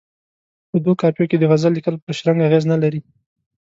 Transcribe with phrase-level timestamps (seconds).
[0.69, 2.99] په دوو قافیو کې د غزل لیکل پر شرنګ اغېز نه لري.